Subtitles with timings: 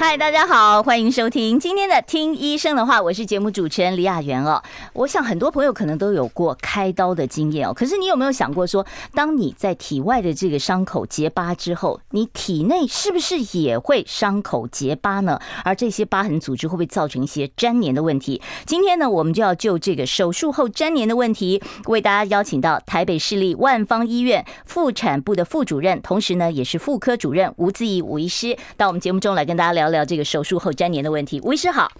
[0.00, 4.62] 嗨，大家好，欢迎收听今天的《听医生的话》，我是节目主持人李雅媛哦。
[4.92, 15.40] 我想很多朋友可能都有过开刀的经验哦，可是你有没有想过说，当你在体外的这个伤口结疤之后，你体内是不是也会伤口结疤呢？
[15.64, 18.40] 而这些疤痕组织会不会造成一些粘连的问题？
[18.66, 29.87] 今天呢，我们就要就这个手术后粘连的问题，为大家邀请到台北市立万方医院妇产部的副主任，同时呢，也是妇科主任吴自义吴医师，到我们节目中来跟大家聊。
[29.90, 31.90] 聊这个手术后粘连的问题，吴医师好。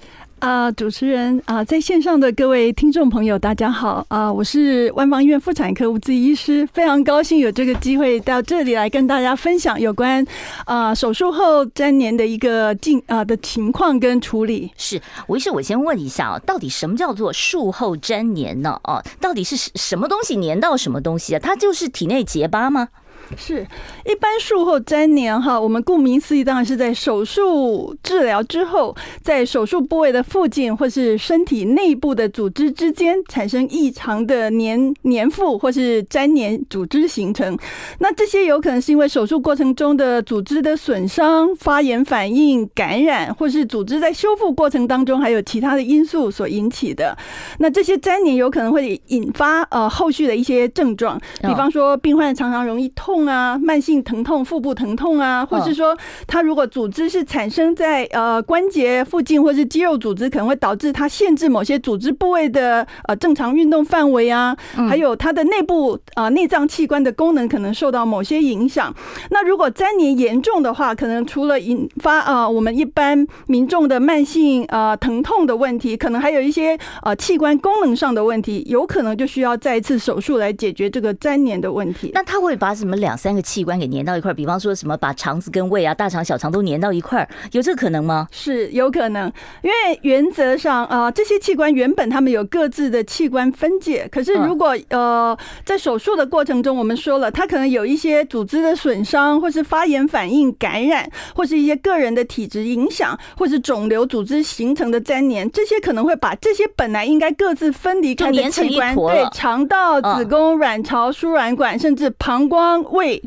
[0.40, 10.24] 啊、呃，主持人啊、呃，在线上的各位听众朋友，大家好啊、呃，我是万方医院妇产科吴志医师，非常高兴有这个机会到这里来跟大家分享有关
[10.64, 14.70] 啊、呃、手术后粘连的一个进啊、呃、的情况跟处理。
[14.76, 18.80] 是，吴医师，我先问一下啊，到底什么叫做术后粘连呢？
[18.84, 21.40] 哦，到底是什么东西粘到什么东西啊？
[21.42, 22.90] 它就是体内结疤吗？
[23.36, 23.66] 是，
[24.06, 37.56] 一般术后粘连哈，我们顾名思义，当然是在手术治疗之后，在手术部位的附近或是身体内部的组织之间产生异常的粘粘附或是粘连组织形成。
[37.98, 47.16] 那这些有可能是因为手术过程中的组织的损伤、发炎反应、感染，或是组织在修复过程当中还有其他的因素所引起的。
[47.58, 53.17] 那这些粘连有可能会引发呃后续的一些症状，比方说病患常常容易痛。
[53.18, 64.56] 痛啊，慢性疼痛、腹部疼痛啊，或是说，它如果组织是产生在呃关节附近，或是肌肉组织，可能会导致它限制某些组织部位的呃正常运动范围啊，
[64.88, 68.94] 还有它的内部啊内脏器官的功能可能受到某些影响。
[69.30, 82.12] 那如果粘连严重的话，可能除了引发啊我们一般民众的慢性啊疼痛的问题，可能还有一些呃器官功能上的问题，有可能就需要再一次手术来解决这个粘连的问题。
[82.14, 83.07] 那他会把什么两？
[83.08, 88.28] 两三个器官给粘到一块，比方说什么把肠子跟胃啊、大肠、小肠都粘到一块儿，有这个可能吗？
[88.30, 89.32] 是有可能，
[89.62, 112.84] 因为原则上啊、呃，这些器官原本他们有各自的器官分解，可是如果呃在手术的过程中，我们说了，它可能有一些组织的损伤，或是发炎反应、感染，或是一些个人的体质影响，或是肿瘤组织形成的粘连，这些可能会把这些本来应该各自分离开的器官，对肠道、子宫、卵巢、输卵管，甚至膀胱。
[112.98, 113.22] 胃、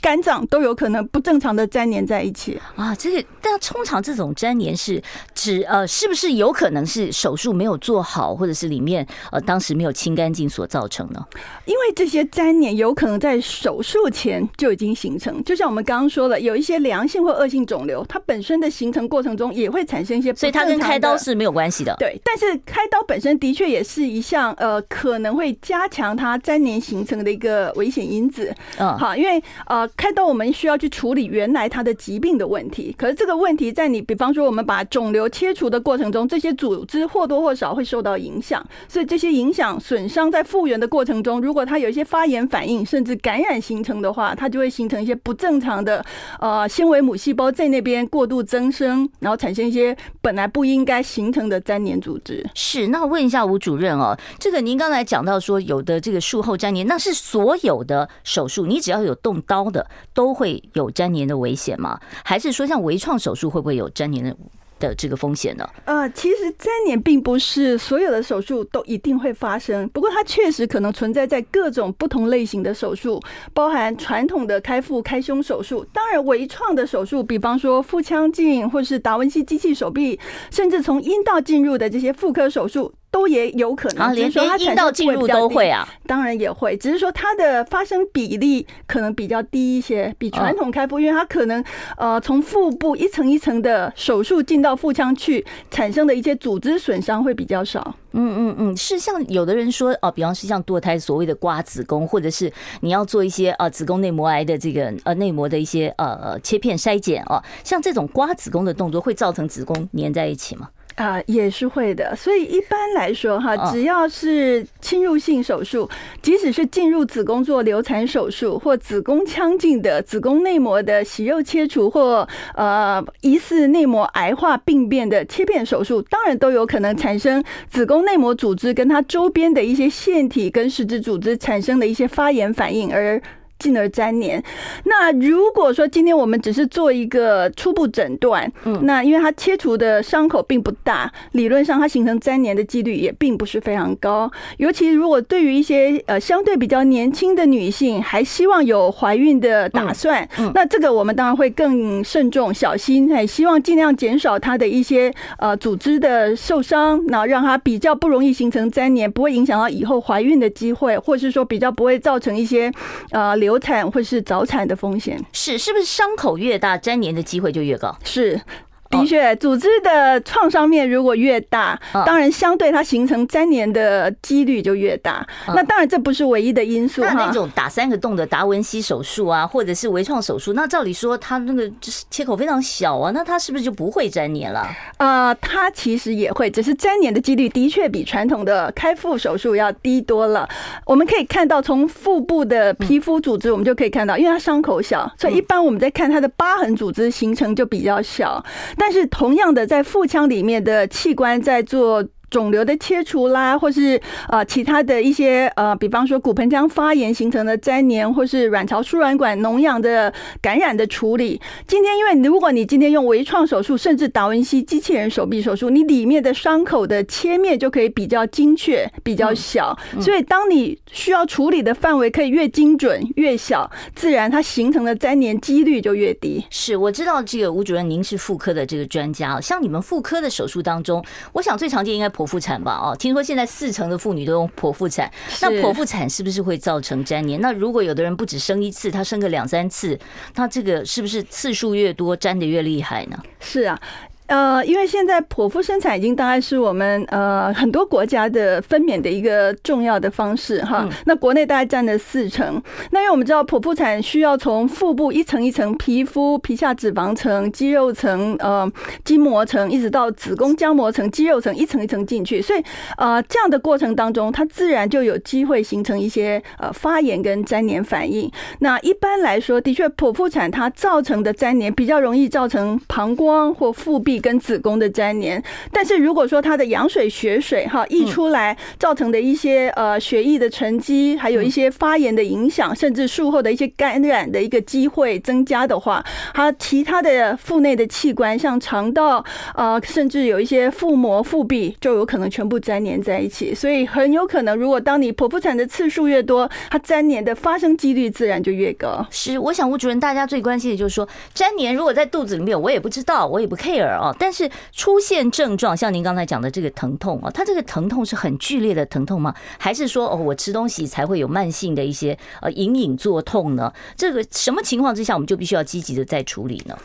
[0.00, 2.94] 肝脏都有可能不正常的粘连在一起啊！
[2.94, 5.02] 这个，但通常这种粘连是
[5.40, 11.26] 指呃，是不是有可能是手术没有做好，或者是里面呃当时没有清干净所造成呢？
[11.64, 21.96] 因为这些粘连有可能在手术前就已经形成，就像我们刚刚说了，有一些良性或恶性肿瘤，它本身的形成过程中也会产生一些，所以它跟开刀是没有关系的。
[21.98, 28.54] 对，但是开刀本身的确也是一项呃，可能会加强它粘连形成的一个危险因子。
[28.76, 29.88] 嗯，好，因为呃。
[29.96, 46.04] 开刀我们需要去处理原来它的疾病的问题，可是这个问题在你比方说我们把肿瘤切除的过程中，这些组织或多或少会受到影响，所以这些影响损伤在复原的过程中，如果它有一些发炎反应甚至感染形成的话，它就会形成一些不正常的
[46.40, 52.44] 呃纤维母细胞在那边过度增生，然后产生一些本来不应该形成的粘连组织。
[52.54, 62.00] 是，那问一下吴主任哦，这个您刚才讲到说有的这个术后粘连，那是所有的手术，你只要有动刀的都会有粘连的危险吗？
[62.24, 64.36] 还是说像微创手术会不会有粘连的
[64.80, 65.64] 的这个风险呢？
[65.84, 73.20] 呃，其实粘连并不是所有的手术都一定会发生，不过它确实可能存在在各种不同类型的手术，
[73.54, 80.18] 包含传统的开腹开胸手术，当然微创的手术，比方说腹腔镜或是达文西机器手臂，
[80.50, 82.92] 甚至从阴道进入的这些妇科手术。
[83.10, 91.62] 都也有可能，只是说它阴道进入都会啊，当然也会，只是说它的发生比例可能比较低一些，比传统开腹，因为它可能
[91.96, 97.94] 呃从腹部一层一层的手术进到腹腔去产生的一些组织损伤会比较少。
[98.12, 110.68] 嗯嗯嗯，是像有的人说哦，比方是像堕胎所谓的刮子宫，或者是你要做一些呃子宫内膜癌的这个呃内膜的一些呃切片筛检哦，像这种刮子宫的动作会造成子宫粘在一起吗？
[111.00, 112.14] 啊，也是会的。
[112.14, 115.88] 所以一般来说，哈，只要是侵入性手术，
[116.20, 133.18] 即使是进入子宫做流产手术，或子宫腔镜的子宫内膜的息肉切除，或呃疑似内膜癌化病变的切片手术，当然都有可能产生子宫内膜组织跟它周边的一些腺体跟实质组织产生的一些发炎反应而。
[133.60, 134.42] 进而粘连。
[134.84, 144.28] 那如果说今天我们只是做一个初步诊断，嗯，那因为它切除的伤口并不大，理论上它形成粘连的几率也并不是非常高。
[144.56, 162.72] 尤其如果对于一些呃相对比较年轻的女性，还希望有怀孕的打算，嗯那这个我们当然会更慎重小心，哎希望尽量减少它的一些呃组织的受伤，然后让它比较不容易形成粘连，不会影响到以后怀孕的机会，或是说比较不会造成一些
[163.10, 165.18] 呃流产或是早产的风险。
[165.32, 167.96] 是，是不是伤口越大，粘连的机会就越高？
[168.04, 168.40] 是。
[168.90, 175.24] 的确，组织的创伤面如果越大，当然相对它形成粘连的几率就越大。
[175.46, 177.12] 那当然这不是唯一的因素哈。
[177.12, 184.66] 那那种打三个洞的达文西手术啊，或者是微创手术，那照理说它那个就是切口非常小啊，那它是不是就不会粘连了？
[184.98, 190.48] 呃，它其实也会，只是粘连的几率的确比传统的开腹手术要低多了。
[190.84, 198.44] 我们可以看到，从腹部的皮肤组织，我们就可以看到，因为它伤口小，所以一般我们在看它的疤痕组织形成就比较小。
[198.80, 202.08] 但是同样的，在腹腔里面的器官在做。
[202.30, 211.40] 肿瘤的切除啦，或是呃其他的一些呃，比方说骨盆腔发炎形成的粘黏，或是卵巢输卵管脓疡的感染的处理。
[211.66, 219.76] 今天，因为如果你今天用微创手术，甚至达文西机器人手臂手术，你里面的伤口的切面就可以比较精确、比较小。
[220.00, 226.44] 所以，当你需要处理的范围可以越精准、越小，自然它形成的粘连几率就越低。
[226.50, 232.08] 是，我知道这个吴主任，您是妇科的这个专家，像你们妇科的手术当中，我想最常见应该。
[232.20, 237.40] 剖腹产吧，哦，听说现在四成的妇女都用剖腹产，那剖腹产是不是会造成粘连？
[237.40, 239.98] 那如果有的人不止生一次，他生个两三次，
[240.34, 243.18] 那这个是不是次数越多，粘得越厉害呢？
[243.40, 243.80] 是啊。
[244.30, 250.88] 呃，因为现在剖腹生产已经当然是我们呃很多国家的分娩的一个重要的方式哈。
[251.04, 252.62] 那国内大概占了四成。
[252.92, 258.70] 那因为我们知道剖腹产需要从腹部一层一层皮肤、皮下脂肪层、肌肉层、呃
[259.04, 262.40] 筋膜层，一直到子宫浆膜层、肌肉层，一层一层进去。
[262.40, 262.62] 所以
[262.98, 268.30] 呃这样的过程当中，它自然就有机会形成一些呃发炎跟粘连反应。
[268.60, 274.19] 那一般来说，的确剖腹产它造成的粘连比较容易造成膀胱或腹壁。
[274.20, 289.24] 跟子宫的粘连，但是如果说它的羊水、血水哈溢出来，造成的一些呃血液的沉积，还有一些发炎的影响，甚至术后的一些感染的一个机会增加的话，它其他的腹内的器官，像肠道
[289.54, 293.54] 呃，甚至有一些腹膜、腹壁，就有可能全部粘连在一起。
[293.54, 299.06] 所以很有可能，如果当你剖腹产的次数越多，它粘连的发生几率自然就越高。
[299.10, 304.09] 是，我想吴主任，大家最关心的就是说，粘连如果在肚子里面，我也不知道，我也不 care 啊。
[304.18, 309.34] 但是出现症状，像您刚才讲的这个疼痛啊，它这个疼痛是很剧烈的疼痛吗？
[309.58, 313.72] 还是说哦，我吃东西才会有慢性的一些呃隐隐作痛呢？
[313.96, 316.76] 这个什么情况之下，我们就必须要积极的再处理呢？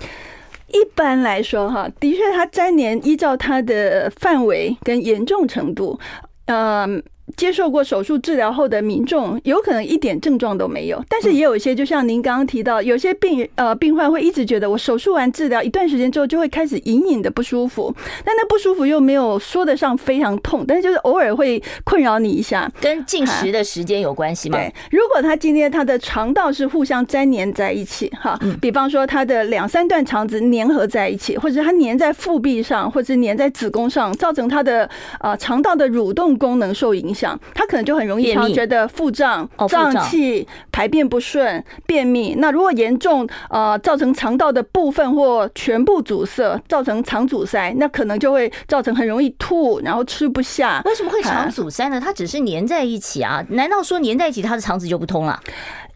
[0.67, 5.99] 一般来说，哈，的确，它粘连依照它的范围跟严重程度，
[6.45, 7.03] 嗯。
[7.35, 17.93] 接受过手术治疗后的民众，有可能一点症状都没有，但是也有一些，就像您刚刚提到，有些病呃病患会一直觉得我手术完治疗一段时间之后就会开始隐隐的不舒服，
[18.23, 24.57] 但那不舒服又没有说得上非常痛，但是就是偶尔会困扰你一下，跟进食的时间有关系吗？
[24.59, 34.87] 对，如果他今天他的肠道是互相粘黏在一起，哈，比方说他的两三段肠子粘合在一起，或者他粘在腹壁上，或者粘在子宫上，造成他的
[35.19, 37.14] 呃肠道的蠕动功能受影响。
[37.53, 42.35] 他可能就很容易常觉得腹胀、胀气、排便不顺、便秘。
[42.37, 50.81] 那如果严重，呃，造成肠道的部分或全部阻塞，造成肠阻塞，那可能就会造成很容易吐，然后吃不下。
[50.85, 51.99] 为什么会肠阻塞呢？
[51.99, 53.43] 它只是粘在一起啊？
[53.49, 55.39] 难道说粘在一起，它的肠子就不通了？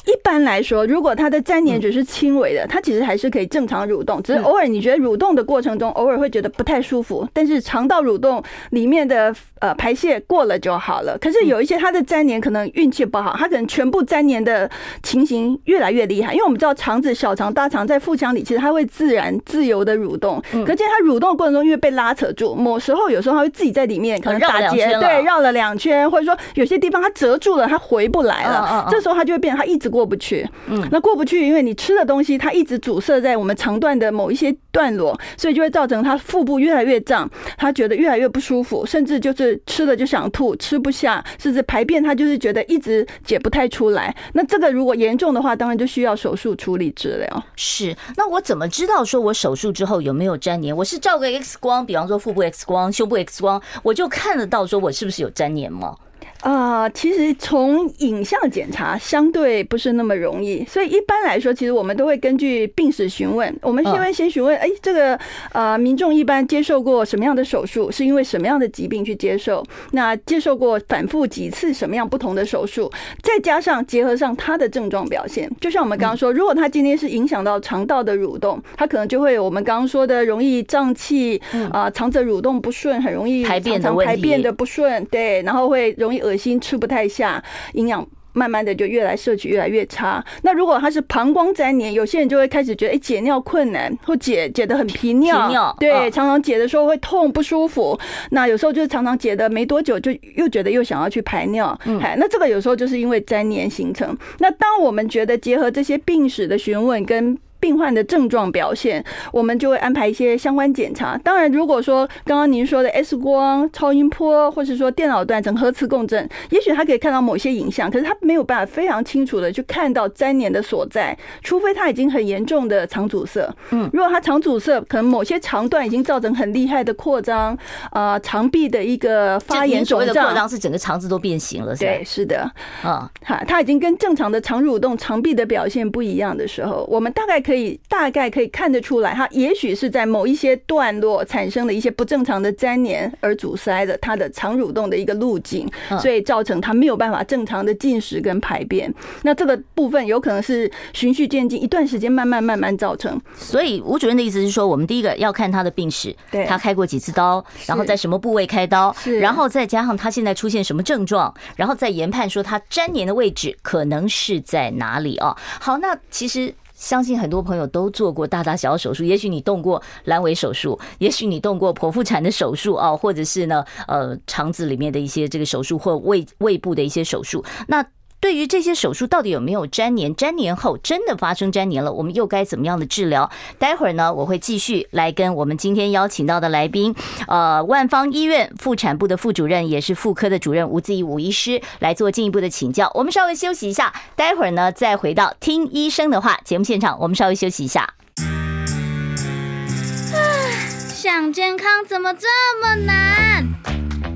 [0.06, 7.28] 一般来说，如果它的粘黏只是轻微的，它其实还是可以正常蠕动，只是偶尔你觉得蠕动的过程中，偶尔会觉得不太舒服。
[7.34, 8.42] 但是肠道蠕动
[8.72, 11.18] 里面的呃排泄过了就好了。
[11.20, 14.70] 可是有一些它的粘黏可能运气不好，它可能全部粘黏的
[15.04, 16.34] 情形越来越厉害。
[16.34, 20.42] 因为我们知道肠子小肠大肠在腹腔里，其实它会自然自由的蠕动。
[20.66, 28.88] 可见它蠕动的过程中，因为被拉扯住，某时候有时候它会自己在里面可能打结，对，绕了两圈，或者说有些地方它折住了，它回不来了。
[28.90, 29.89] 这时候它就会变成它一直。
[29.90, 44.16] 过不去，嗯，那过不去，因为你吃的东西它一直阻塞在我们肠段的某一些段落，所以就会造成他腹部越来越胀，他觉得越来越不舒服，甚至就是吃了就想吐，吃不下，甚至排便他就是觉得一直解不太出来。
[44.34, 47.44] 那这个如果严重的话，当然就需要手术处理治疗。
[47.56, 50.76] 是，那我怎么知道说我手术之后有没有粘连？
[50.76, 55.96] 我是照个 X 光，比方说腹部 X 光、胸部 X 光，我就看得到说我是不是有粘连吗？
[56.42, 63.54] 啊、呃，其实从影像检查相对不是那么容易，所以一般来说，其实我们都会根据病史询问。
[63.62, 65.20] 我们先问先询问，哎，这个
[65.52, 67.92] 呃，民众一般接受过什么样的手术？
[67.92, 69.62] 是因为什么样的疾病去接受？
[69.92, 72.90] 那接受过反复几次什么样不同的手术？
[73.22, 81.42] 再加上结合上他的症状表现，就像我们刚刚说，如果他今天是影响到肠道的蠕动，他可能就会有我们刚刚说的容易胀气
[81.72, 86.29] 啊，肠子蠕动不顺，很容易排便排便的不顺，对，然后会容易。
[86.30, 87.44] 恶心，吃不太下，
[87.74, 90.24] 营养慢慢的就越来摄取越来越差。
[90.44, 98.00] 那如果他是膀胱粘连，有些人就会开始觉得，哎，解尿困难，或解解的很频尿，尿对，常常解的时候会痛不舒服。
[98.30, 101.78] 那有时候就是常常解的没多久，就又觉得又想要去排尿。
[101.86, 104.16] 嗯，那这个有时候就是因为粘连形成。
[104.38, 111.18] 那当我们觉得结合这些病史的询问跟病患的症状表现，我们就会安排一些相关检查。
[111.18, 123.48] 当然，如果说刚刚您说的 X 光、超音波，或是说电脑断层、核磁共振，也许他可以看到某些影像，可是他没有办法非常清楚的去看到粘连的所在，除非他已经很严重的肠阻塞。
[123.72, 127.54] 嗯，如果他肠阻塞，可能某些肠段已经造成很厉害的扩张，
[127.92, 131.92] 啊、呃，肠壁的一个发炎肿胀，扩张是整个肠子都变形了，是吧？
[131.92, 132.50] 对，是的。
[132.82, 145.68] 啊，哈，他已经跟正常的肠蠕动、肠壁的表现不一样的时候，我们大概可以大概可以看得出来，它也许是在某一些段落产生了一些不正常的粘连，而阻塞了它的肠蠕动的一个路径，
[146.00, 148.94] 所以造成它没有办法正常的进食跟排便。
[149.24, 153.20] 那这个部分有可能是循序渐进，一段时间慢慢慢慢造成。
[153.36, 165.36] 所以吴主任的意思是说，我们第一个要看他的病史，对，他开过几次刀，然后在什么部位开刀，然后再加上他现在出现什么症状，然后再研判说他粘连的位置可能是在哪里哦。
[165.60, 166.54] 好，那其实。
[166.80, 177.86] 相信很多朋友都做过大大小小手术，也许你动过阑尾手术，也许你动过剖腹产的手术啊，或者是呢，呃，肠子里面的一些这个手术，或胃胃部的一些手术，那。
[178.20, 180.14] 对于这些手术到底有没有粘连？
[180.16, 183.30] 粘连后真的发生粘连了，我们又该怎么样的治疗？
[183.58, 186.94] 待会儿呢，我会继续来跟我们今天邀请到的来宾，
[187.28, 192.92] 呃，万方医院妇产部的副主任，也是妇科的主任吴自义吴医师来做进一步的请教。
[192.94, 197.00] 我们稍微休息一下，待会儿呢再回到听医生的话节目现场。
[197.00, 197.94] 我们稍微休息一下。
[200.94, 202.28] 想健康怎么这
[202.62, 203.48] 么难？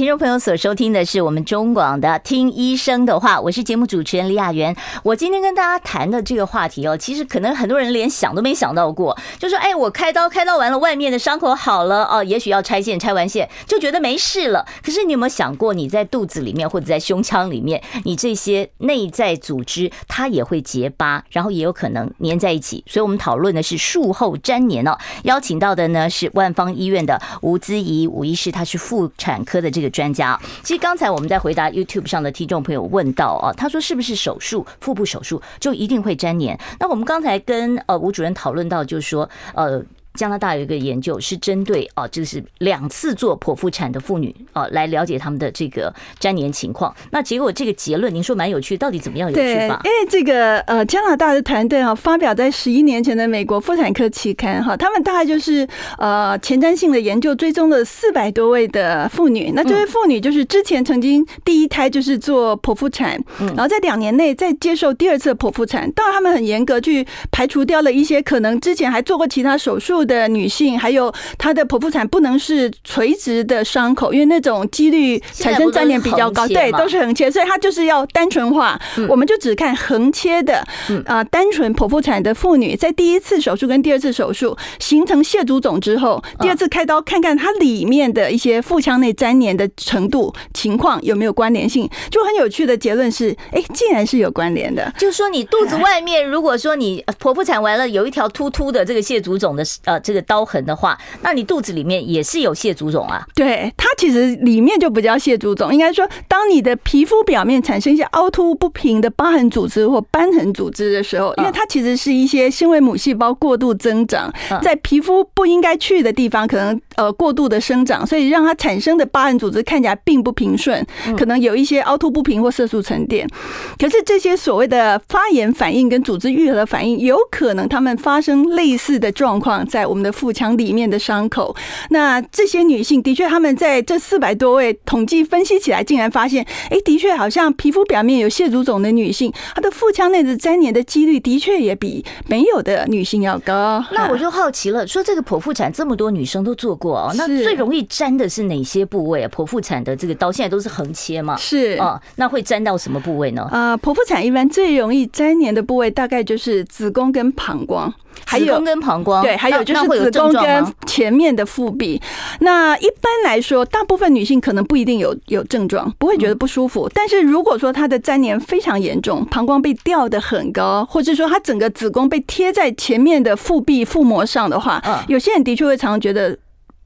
[0.00, 4.74] 听众朋友所收听的是我们中广的《听医生的话》，我是节目主持人李雅媛。
[5.02, 14.64] 我今天跟大家谈的这个话题哦，其实可能很多人连想都没想到过，就说：“哎，我开刀开刀完了，外面的伤口好了哦，也许要拆线，拆完线就觉得没事了。
[14.82, 22.82] 可是你有没有想过，你在肚子里面或者在胸腔里面，你这些内在组织它也会结疤，然后也有可能粘在一起。
[22.86, 24.96] 所以我们讨论的是术后粘连哦。
[25.24, 29.89] 邀请到的呢是万方医院的吴姿仪吴医师，他是妇产科的这个。
[29.90, 36.58] 专家，其实刚才我们在回答 YouTube 上的听众朋友问到啊，他说是不是手术腹部手术就一定会粘连？
[36.78, 39.82] 那我们刚才跟呃吴主任讨论到，就是说呃。
[40.14, 46.94] 加拿大有一个研究是针对啊，就是两次做剖腹产的妇女啊，来了解他们的这个粘连情况。
[47.10, 49.80] 那结果这个结论，您说蛮有趣，到底怎么样有趣法？
[49.82, 55.66] 对，因为这个呃，加拿大的团队哈，发表在十一年前的美国妇产科期刊哈，他们大概就是
[55.98, 59.52] 呃前瞻性的研究，追踪了四百多位的妇女。
[59.54, 65.90] 那这位妇女就是之前曾经第一胎就是做剖腹产，然后在两年内再接受第二次剖腹产。
[65.92, 76.48] 当然，他们很严格去排除掉了一些可能之前还做过其他手术的女性，还有她的剖腹产不能是垂直的伤口，因为那种几率产生粘连比较高。
[76.48, 78.76] 对，都是横切，所以她就是要单纯化。
[79.08, 80.66] 我们就只看横切的
[81.06, 91.88] 啊，单纯剖腹产的妇女，在第一次手术跟第二次手术形成蟹足肿之后，第二次开刀看看它里面的一些腹腔内粘连的程度情况有没有关联性。
[92.10, 94.92] 就很有趣的结论是，哎，竟然是有关联的。
[94.98, 103.26] 就是说，你肚子外面如果说你剖腹产完了有一条突突的这个蟹足肿的呃这个刀痕的话，那你肚子里面也是有蟹足肿啊？
[103.34, 114.32] 对，它其实里面就不叫蟹足肿，应该说，当你的皮肤表面产生一些凹凸不平的疤痕组织或瘢痕组织的时候，因为它其实是一些纤维母细胞过度增长，
[114.62, 120.86] 在皮肤不应该去的地方，可能呃过度的生长，所以让它产生的疤痕组织看起来并不平顺，
[121.18, 123.28] 可能有一些凹凸不平或色素沉淀。
[123.76, 131.54] 可是这些所谓的发炎反应跟组织愈合的反应，有可能它们发生类似的状况在我们的腹腔里面的伤口。
[131.90, 143.84] 那这些女性的确，她们在这四百多位统计分析起来，竟然发现，哎，的确好像皮肤表面有蟹足肿的女性，她的腹腔内的粘连的几率的确也比没有的女性要高。
[143.92, 149.30] 那我就好奇了，说这个剖腹产这么多女生都做过哦，那最容易粘的是哪些部位啊？
[149.34, 151.36] 剖腹产的这个刀现在都是横切嘛？
[151.36, 153.48] 是哦，那会粘到什么部位呢？
[153.50, 157.92] 啊，剖腹产一般最容易粘连的部位大概就是子宫跟膀胱。
[158.26, 162.00] 还有子宫跟膀胱，对，还有就是子宫跟前面的腹壁。
[162.40, 166.88] 那一般来说，大部分女性可能不一定有有症状，不会觉得不舒服。
[166.94, 176.38] 但是如果说她的粘连非常严重，膀胱被吊得很高，或者说她整个子宫被贴在前面的腹壁腹膜上的话，有些人的确会常常觉得。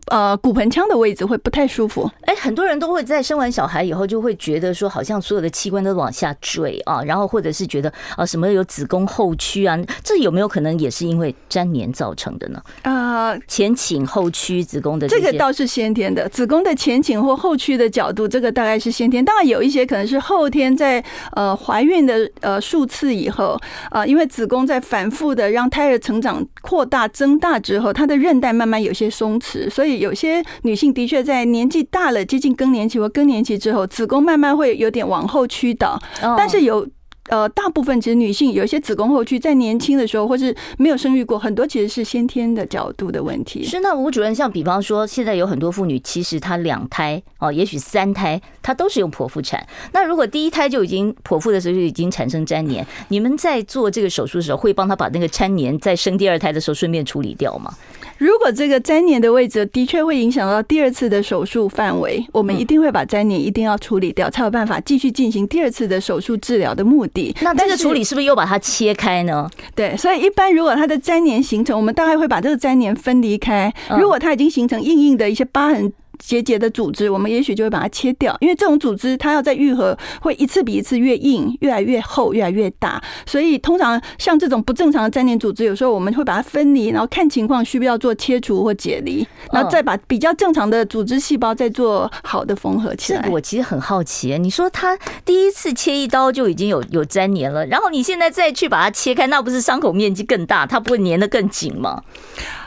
[0.09, 2.11] 呃，骨盆腔的位置会不太舒服。
[2.23, 12.63] 哎，很多人都会在生完小孩以后就会觉得说，好像所有的器官都往下坠啊，然后或者是觉得啊，什么有子宫后屈啊，这有没有可能也是因为粘连造成的呢？
[12.83, 19.25] 啊，前倾后屈子宫的这个倒是先天的，子宫的前倾或后屈的角度，这个大概是先天。
[19.25, 23.59] 当然有一些可能是后天，在呃怀孕的呃数次以后
[23.89, 29.94] 啊，因为子宫在反复的让胎儿成长扩大增大之后，它的韧带慢慢有些松弛，所以。
[29.99, 35.99] 有些女性的确在年纪大了，接近更年期或更年期之后，子宫慢慢会有点往后屈倒。
[36.37, 36.87] 但是有
[37.31, 43.65] 呃，大部分其实女性有一些子宫后屈，在年轻的时候或是没有生育过，很多其实是先天的角度的问题。
[43.65, 49.67] 是那吴主任，像比方说，现在有很多妇女，其实她两胎哦，也许三胎，她都是用剖腹产。
[49.93, 57.73] 那如果第一胎就已经剖腹的时候就已经产生粘连，你们在做这个手术的时候，会帮她把那个粘连在生第二胎的时候顺便处理掉吗？
[58.19, 67.35] 如果这个粘连的位置的确会影响到第二次的手术范围，我们一定会把粘连一定要处理掉，才有办法继续进行第二次的手术治疗的目的。
[67.43, 69.49] 那这个处理是不是又把它切开呢？
[69.75, 73.73] 对，所以一般如果它的粘连形成，我们大概会把这个粘连分离开。
[73.99, 75.93] 如果它已经形成硬硬的一些疤痕。
[76.19, 83.03] 结节的组织，我们也许就会把它切掉，因为这种组织它要在愈合，会一次比一次越硬，越来越厚，越来越大。
[83.27, 93.21] 所以通常像这种不正常的粘连组织，有时候我们会把它分离，然后看情况需不需要做切除或解离，然后再把比较正常的组织细胞再做好的缝合起来。
[93.21, 102.03] 这个我其实很好奇，你说他第一次切一刀就已经有有粘连了，然后你现在再去把它切开，那不是伤口面积更大，它不会粘得更紧吗？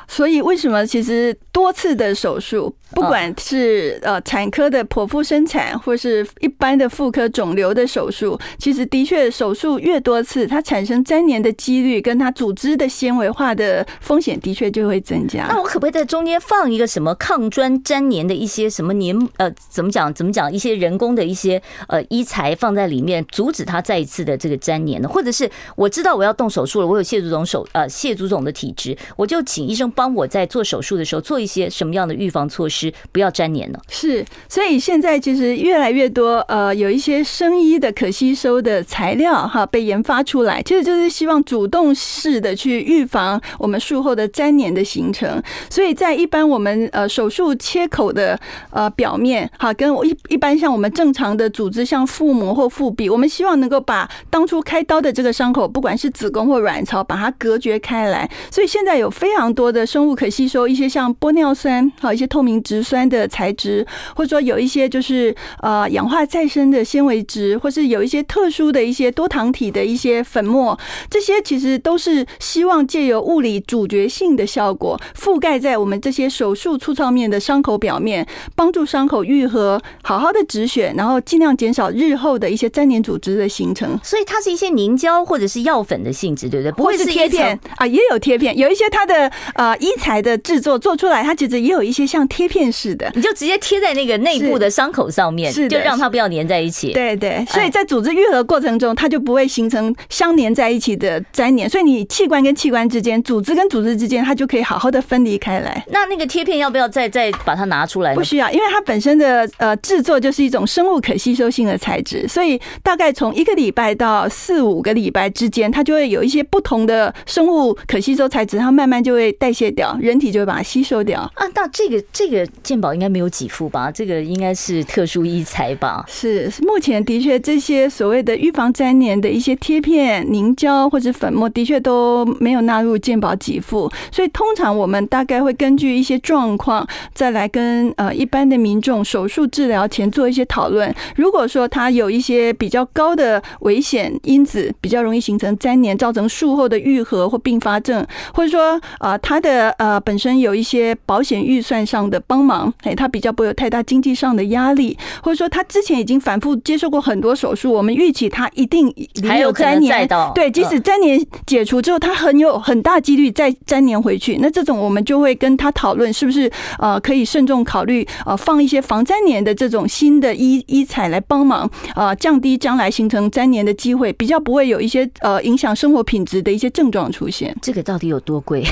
[0.09, 15.47] 所以为什么其实多次的手术，不管是呃产科的剖腹生产，或是一般的妇科肿瘤的手术，其实的确手术越多次，它产生粘连的几率跟它组织的纤维化的风险的确就会增加。
[15.49, 25.09] 那我可不可以在中间放一个什么抗砖粘连的一些什么粘呃怎么讲怎么讲一些人工的一些呃医材放在里面，阻止它再一次的这个粘连呢？
[25.09, 29.87] 或者是我知道我要动手术了，我有蟹足肿手呃蟹足肿的体质，我就请医生。
[29.95, 33.79] 帮我在做手术的时候做一一些什么样的预防措施，不要粘连呢？
[33.87, 45.41] 是，所以现在其实越来越多呃，有一些生医的可吸收的材料哈被研发出来，其实就是希望主动式的去预防我们术后的粘连的形成。
[45.69, 48.37] 所以在一般我们呃手术切口的
[48.71, 58.29] 呃表面哈，跟一一般像我们正常的组织，像腹膜或腹壁，我们希望能够把当初开刀的这个伤口，不管是子宫或卵巢，把它隔绝开来。
[58.51, 59.77] 所以现在有非常多的。
[59.87, 70.77] 生物可吸收一些像玻尿酸，好一些透明质酸的材质，或者说有一些就是呃氧化再生的纤维质，或是有一些特殊的一些多糖体的一些粉末，
[71.09, 83.97] 这些其实都是希望借由物理阻绝性的效果，覆盖在我们这些手术粗糙面的伤口表面，帮助伤口愈合，好好的止血，然后尽量减少日后的一些粘连组织的形成。
[84.03, 86.71] 所以它是一些凝胶或者是药粉的性质，对不对？
[86.73, 89.77] 不会是贴片啊，也有贴片，有一些它的呃。
[89.77, 96.93] 医材的制作做出来，它其实也有一些像贴片似的，你就直接贴在那个内部的伤口上面，是就让它不要粘在一起。
[96.93, 105.85] 对对，所以在组织愈合过程中，它就不会形成相连在一起的粘连，所以你器官跟器官之间，组织跟组织之间，它就可以好好的分离开来。
[105.91, 108.15] 那那个贴片要不要再再把它拿出来？
[108.15, 119.67] 不需要，因为它本身的呃制作就是一种生物可吸收性的材质，所以大概从一个礼拜到四五个礼拜之间，它就会有一些不同的生物可吸收材质，它慢慢就会代谢。
[119.71, 121.47] 掉，人体就会把它吸收掉啊。
[121.55, 123.89] 那这个这个鉴保应该没有给付吧？
[123.89, 126.05] 这个应该是特殊医材吧？
[126.07, 133.91] 是，目前的确这些所谓的预防粘连的一些贴片、凝胶或者粉末，的确都没有纳入鉴保给付。
[134.11, 140.93] 所以通常我们大概会根据一些状况，再来跟呃一般的民众手术治疗前做一些讨论。
[141.15, 158.93] 如果说他有一些比较高的危险因子，比较容易形成粘连，造成术后的愈合或并发症，或者说啊他的呃本身有一些保险预算上的帮忙，哎，他比较不会有太大经济上的压力，或者说他之前已经反复接受过很多手术，我们预期他一定
[159.27, 164.37] 还有粘连，对，即使粘连解除之后，他很有很大几率再粘连回去。
[164.39, 177.55] 那这种我们就会跟他讨论，是不是呃可以慎重考虑呃放一些防粘连的这种新的医医材来帮忙啊，降低将来形成粘连的机会，比较不会有一些呃影响生活品质的一些症状出现。
[177.61, 178.63] 这个到底有多贵？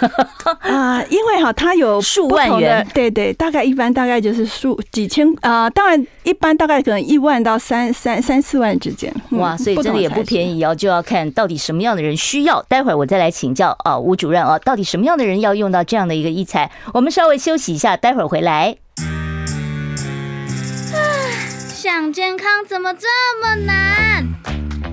[0.60, 9.12] 啊，因为哈，它有数万元，对对，大概一般大概就是数几千啊，当然一般大概可能一万到三三三四万之间。
[9.30, 12.62] 哇，所以真的也不便宜哦，就要看到底什么样的人需要。
[12.68, 16.70] 待会儿我再来请教啊，吴主任啊，到底什么样的人要用到这样的一个医材？
[16.94, 18.76] 我们稍微休息一下，待会儿回来。
[21.74, 23.08] 想健康怎么这
[23.40, 24.61] 么难？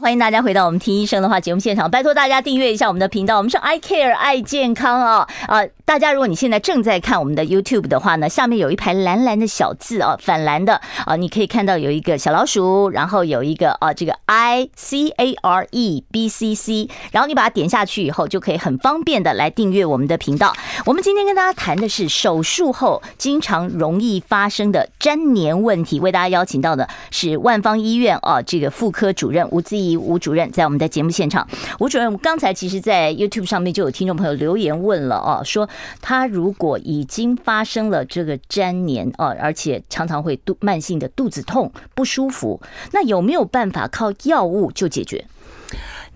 [0.00, 5.62] 欢迎大家回到我们听医生的话节目现场，拜托大家订阅一下我们的频道，我们是 I Care 爱健康啊啊！
[5.84, 20.54] 大家，如果你现在正在看我们的 YouTube 的话呢，下面有一排蓝蓝的小字啊，反蓝的啊，你可以看到有一个小老鼠，然后有一个啊，这个 I C A R E B C C，然后你把它点下去以后，就可以很方便的来订阅我们的频道。
[20.86, 31.46] 我们今天跟大家谈的是手术后经常容易发生的粘黏问题，为大家邀请到的是万方医院啊，这个妇科主任吴姿吴主任，在我们的节目现场。
[31.78, 35.68] 吴主任，我刚才其实在 YouTube 上面就有听众朋友留言问了哦，说。
[36.00, 42.60] 他如果已经发生了这个粘连哦，而且常常会肚慢性的肚子痛不舒服，
[42.92, 45.24] 那有没有办法靠药物就解决？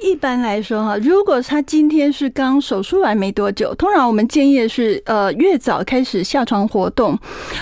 [0.00, 7.18] 一般来说哈，如果他今天是刚手术完没多久，通常我们建议的是呃越早开始下床活动，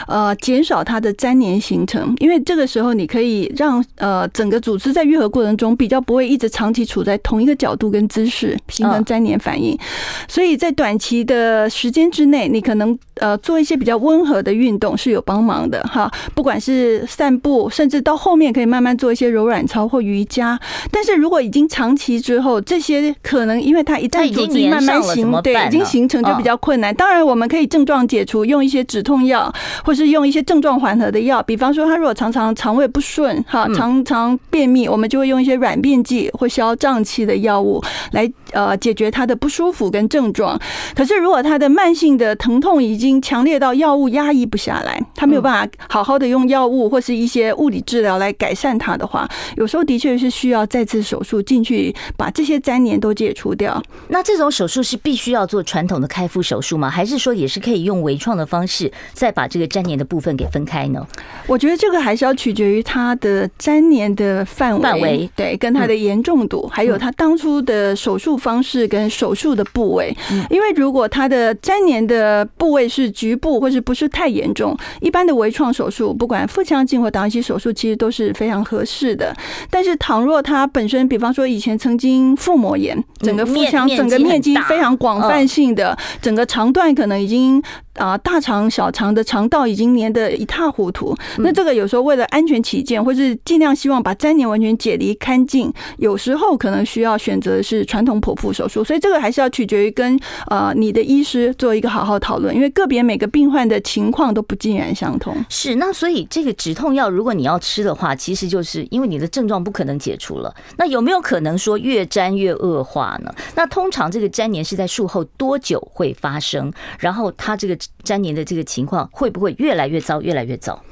[0.09, 9.79] 呃减少它的粘连形成，因为这个时候你可以让呃整个组织在愈合过程中比较不会一直长期处在同一个角度跟姿势形成粘连反应，
[10.27, 20.59] 所以在短期的时间之内，你可能呃做一些比较温和的运动是有帮忙的哈，不管是散步，甚至到后面可以慢慢做一些柔软操或瑜伽，
[20.91, 26.95] 但是如果已经长期之后，这些可能因为它一旦组织慢慢形对已经形成就比较困难。
[26.95, 29.53] 当然，我们可以症状解除，用一些止痛药，
[29.85, 31.43] 或是用一些症状缓和的药。
[31.43, 37.83] 比方说，他如果常常肠胃不顺，哈，常常便秘，我们就会用一些软便剂或消胀气的药物
[38.13, 40.59] 来呃解决他的不舒服跟症状。
[40.95, 51.95] 可是，如果他的慢性的疼痛已经强烈到药物压抑不下来，他没有办法好好的用药物或是一些物理治疗来改善它的话，有时候的确是需要再次手术进去。
[52.17, 53.83] 把这些粘连都解除掉。
[54.09, 56.89] 那这种手术是必须要做传统的开腹手术吗？
[56.91, 61.07] 还是说也是可以用微创的方式再把这个粘连的部分给分开呢？
[61.47, 70.15] 我觉得这个还是要取决于它的粘连的范围，范围对，跟它的严重度，还有它当初的手术方式跟手术的部位。
[70.51, 79.35] 因为如果它的粘连的部位是局部或是不是太严重，一般的微创手术，不管腹腔镜或导引器手术，其实都是非常合适的。
[79.71, 87.63] 但是倘若它本身，比方说以前曾经腹膜炎，整个腹腔整个面积非常广泛性的，整个肠段可能已经。
[87.95, 91.15] 啊，大肠、小肠的肠道已经黏得一塌糊涂。
[91.39, 98.83] 那这个有时候为了安全起见，或是尽量希望把粘黏完全解离干净，有时候可能需要选择的是传统剖腹手术。
[98.83, 105.37] 所以这个还是要取决于跟呃你的医师做一个好好讨论，因为个别每个病患的情况都不尽然相同。
[105.51, 110.55] 是，那所以这个止痛药如果你要吃的话，其实就是因为你的症状不可能解除了。
[110.79, 113.31] 那有没有可能说越粘越恶化呢？
[113.55, 116.73] 那通常这个粘黏是在术后多久会发生？
[116.99, 117.77] 然后它这个。
[118.05, 120.83] 粘黏的这个情况会不会越来越糟，越来越糟？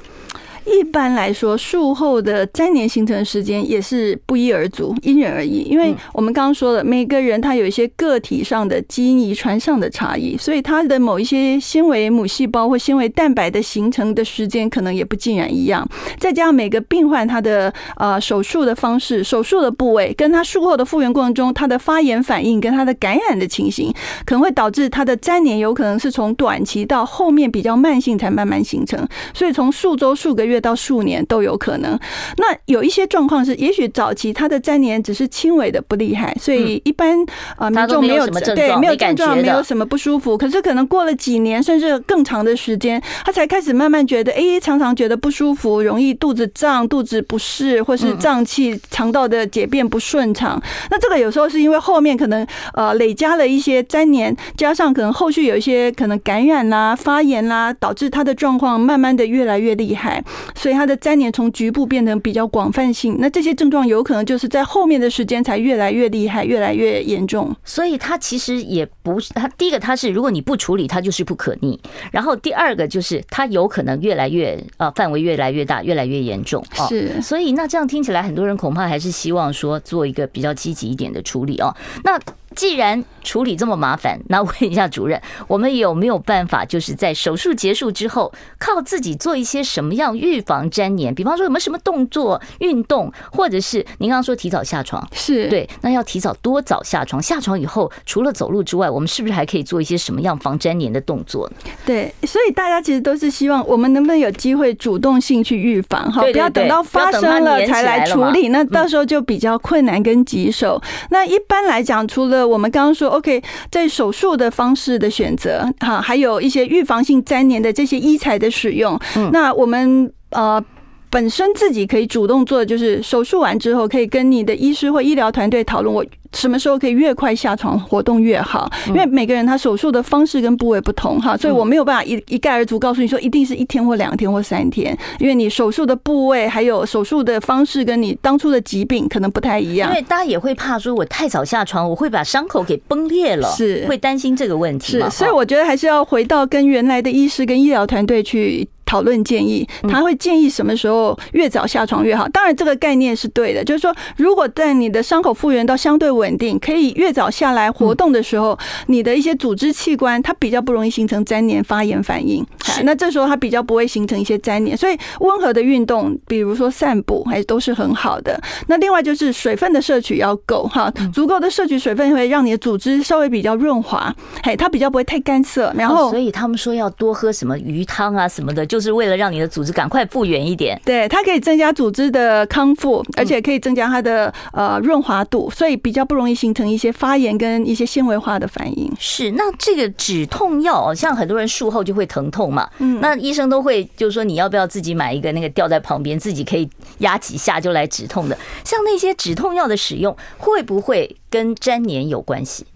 [0.72, 5.62] 一般来说，术后的粘连形成时间也是不一而足，因人而异。
[5.62, 15.86] 因为我们刚刚说了，每个人他有一些个体上的基因遗传上的差异，所以他的某一些纤维母细胞或纤维蛋白的形成的时间可能也不尽然一样。
[16.18, 23.92] 再加上每个病患他的呃手术的方式、手术的部位，跟他术后的复原过程中他的发炎反应跟他的感染的情形，
[24.24, 31.98] 可能会导致他的粘连有可能是从短期到后面比较慢性才慢慢形成，所以从数周、数个月到数年都有可能。
[32.36, 37.18] 那有一些状况是，也许早期他的粘连只是轻微的不厉害，所以一般
[37.56, 40.36] 啊民众没有对没有症状，没有什么不舒服。
[40.36, 50.60] 可是可能过了几年甚至更长的时间，他才开始慢慢觉得，哎，常常觉得不舒服，容易肚子胀、肚子不适，或是胀气、肠道的解便不顺畅。
[50.90, 60.22] 那这个有时候是因为后面可能呃累加了一些粘连，加上可能后续有一些可能感染啦、发炎啦，导致他的状况慢慢的越来越厉害，
[60.54, 63.16] 所以它的粘连从局部变成比较广泛性。
[63.18, 67.54] 那这些症状有可能就是在后面的时间才越来越厉害，越来越严重。
[67.64, 71.80] 所以它其实也不是，它第一个它是如果你不处理，它就是不可逆。
[72.12, 76.64] 然后第二个就是它有可能越来越呃范围越来越大，越来越严重。
[76.88, 81.74] 是，所以那这样听起来，很多人恐怕还是希望说做一个比较积极一点的处理哦。
[82.04, 82.18] 那
[82.56, 91.14] 既然处理这么麻烦，那问一下主任，我们有没有办法，就是在手术结束之后，靠自己做一些什么样预防粘连？
[91.14, 97.22] 比方说有没有什么动作、运动，或者是您刚刚说提早下床，是对，那要提早多早下床？
[97.22, 101.70] 下床以后，除了走路之外，我们是不是还可以做一些什么样防粘连的动作呢？
[101.86, 110.82] 对，所以大家其实都是希望我们能不能有机会主动性去预防，哈，不要等到发生了才来处理，那到时候就比较困难跟棘手。
[111.10, 118.98] 那一般来讲，除了我们刚刚说，OK，在手术的方式的选择，哈，还有一些预防性粘连的这些医材的使用，
[119.32, 120.62] 那我们呃
[121.10, 126.04] 本身自己可以主动做的，就是手术完之后，可以跟你的医师或医疗团队讨论我。
[126.32, 128.70] 什么时候可以越快下床活动越好？
[128.86, 139.90] 因为每个人他手术的方式跟部位不同哈，所以我没有办法一一概而足告诉你说一定是一天或两天或三天，因为你手术的部位还有手术的方式跟你当初的疾病可能不太一样。
[139.90, 144.92] 因为大家也会怕说我太早下床，我会把伤口给崩裂了，是会担心这个问题。
[144.92, 152.26] 是，所以我觉得还是要回到跟原来的医师跟医疗团队去讨论建议，他会建议什么时候越早下床越好。
[152.30, 162.44] 当然这个概念是对的，就是说如果在你的伤口复原到相对稳定，可以越早下来活动的时候，你的一些组织器官它比较不容易形成粘连发炎反应。
[162.82, 168.40] 那这时候它比较不会形成一些粘连，所以温和的运动，比如说散步，还都是很好的。
[168.66, 175.72] 那另外就是水分的摄取要够哈，足够的摄取水分会让你的组织稍微比较润滑，嘿，它比较不会太干涩。
[175.76, 180.80] 然后，所以他们说要多喝什么鱼汤啊什么的，就是为了让你的组织赶快复原一点。
[180.84, 186.50] 对，它可以增加组织的康复，而且可以增加它的呃润滑度，所以比较不容易形。
[186.52, 188.92] 成一些发炎跟一些纤维化的反应。
[188.98, 198.36] 是，那这个止痛药，像很多人术后就会疼痛嘛，嗯，那医生都会就是说，你要不要自己买一个那个吊在旁边，自己可以压几下就来止痛的？
[198.64, 202.66] 像那些止痛药的使用，会不会跟粘黏有关系？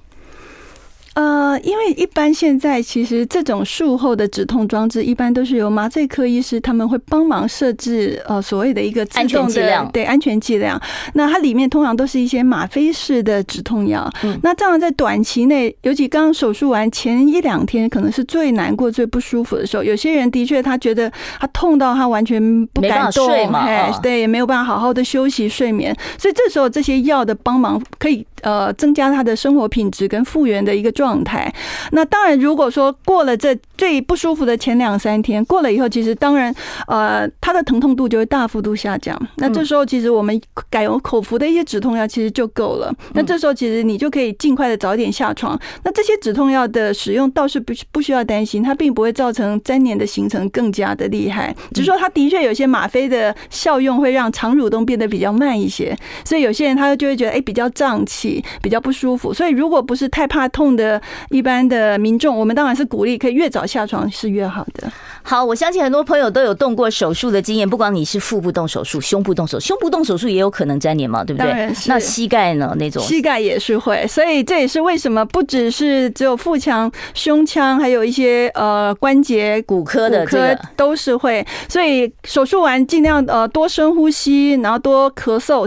[1.15, 10.81] 呃，因为一般现在其实这种术后的止痛装置，一般都是由麻醉科医师他们会帮忙设置呃所谓的一个自动的对安全剂量。
[11.13, 14.11] 那它里面通常都是一些吗啡式的止痛药。
[14.43, 19.85] 那这样在短期内，尤其刚手术完前一两天，可能是最难过、最不舒服的时候。
[19.85, 25.97] 有些人的确他觉得他痛到他完全不敢动，哎，对，也没有办法好好的休息睡眠。
[26.19, 31.04] 所以这时候这些药的帮忙可以呃增加他的生活品质跟复原的一个状。
[31.05, 31.53] 状态，
[31.93, 36.55] 那当然，如果说过了这最不舒服的前两三天，过了以后，其实当然，
[36.87, 39.15] 呃，它的疼痛度就会大幅度下降。
[39.37, 40.41] 那这时候，其实我们
[40.71, 42.91] 改用口服的一些止痛药，其实就够了。
[43.13, 45.61] 那这时候，其实你就可以尽快的早点下床。
[45.83, 51.55] 那这些止痛药的使用倒是不不需要担心，它并不会造成粘黏的形成更加的厉害。
[51.75, 59.35] 只是说，它的确有些吗啡的效用会让肠蠕动变得比较慢一些，所以有些人他就会觉得，哎，比较胀气，比较不舒服。
[59.35, 60.94] 所以，如果不是太怕痛的。
[61.31, 64.91] 一般的民众，我们当然是鼓励可以越早下床是越好的。
[65.23, 71.73] 好，我相信很多朋友都有动过手术的经验，不管你是腹部动手术，胸部动手，胸部动手术也有可能粘黏毛，对不对？
[71.87, 72.75] 那膝盖呢？
[72.77, 81.45] 那种膝盖也是会，所以这也是为什么不只是只有腹腔、胸腔，还有一些呃关节、骨科的这个都是会。
[81.69, 85.67] 所以手术完尽量呃多深呼吸，然后多咳嗽。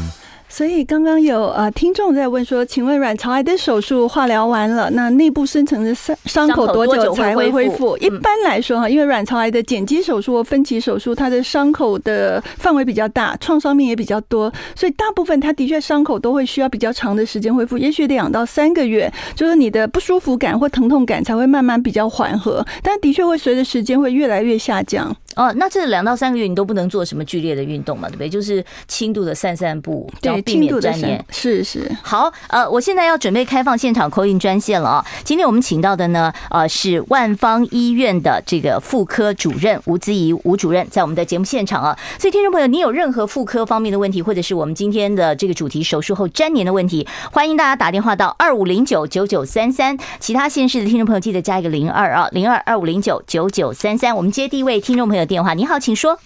[0.51, 7.97] 所以刚刚有呃听众在问说，请问卵巢癌的手术化疗完了，那内部深层的伤伤口多久才会恢复？
[7.99, 25.15] 一般来说哈，因为卵巢癌的剪辑手术或分期手术，它的伤口的范围比较大，创伤面也比较多，所以大部分它的确伤口都会需要比较长的时间恢复，也许两到三个月，就是你的不舒服感或疼痛感才会慢慢比较缓和，但的确会随着时间会越来越下降。
[25.35, 28.29] 哦，那这两到三个月你都不能做什么剧烈的运动嘛，对不对？
[28.29, 31.23] 就是轻度的散散步，对，避免沾黏。
[31.29, 31.89] 是是。
[32.01, 35.05] 好，呃，我现在要准备开放现场 call in 专线了啊。
[35.23, 41.97] 今天我们请到的呢，呃，是万方医院的这个妇科主任吴姿怡吴主任，在我们的节目现场啊。
[42.19, 49.97] 所以听众朋友，你有任何妇科方面的问题，或者是我们今天的这个主题手术后粘连的问题，欢迎大家打电话到二五零九九九三三。
[50.19, 54.15] 其他县市的听众朋友记得加一个零二啊，零二二五零九九九三三。
[54.15, 56.19] 我们接第一位听众朋友电话，你好，请说。